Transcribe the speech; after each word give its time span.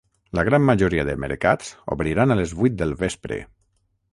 La 0.37 0.43
gran 0.45 0.63
majoria 0.69 1.03
de 1.09 1.13
mercats 1.25 1.69
obriran 1.97 2.33
a 2.33 2.39
les 2.41 2.57
vuit 2.63 2.81
del 2.81 2.99
vespre. 3.03 3.39